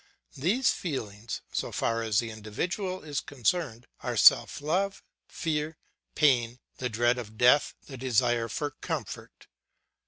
These 0.35 0.71
feelings, 0.71 1.41
so 1.51 1.71
far 1.71 2.01
as 2.01 2.17
the 2.17 2.31
individual 2.31 3.03
is 3.03 3.19
concerned, 3.21 3.85
are 3.99 4.17
self 4.17 4.59
love, 4.59 5.03
fear, 5.27 5.77
pain, 6.15 6.59
the 6.79 6.89
dread 6.89 7.19
of 7.19 7.37
death, 7.37 7.75
the 7.85 7.97
desire 7.97 8.49
for 8.49 8.71
comfort. 8.71 9.45